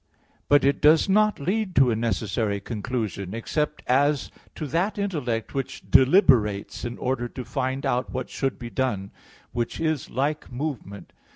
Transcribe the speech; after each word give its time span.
But 0.49 0.65
it 0.65 0.81
does 0.81 1.07
not 1.07 1.39
lead 1.39 1.75
to 1.75 1.91
a 1.91 1.95
necessary 1.95 2.59
conclusion, 2.59 3.35
except 3.35 3.83
as 3.85 4.31
to 4.55 4.65
that 4.65 4.97
intellect 4.97 5.53
which 5.53 5.91
deliberates 5.91 6.83
in 6.83 6.97
order 6.97 7.27
to 7.27 7.45
find 7.45 7.85
out 7.85 8.11
what 8.11 8.27
should 8.27 8.57
be 8.57 8.71
done, 8.71 9.11
which 9.51 9.79
is 9.79 10.09
like 10.09 10.51
movement. 10.51 11.13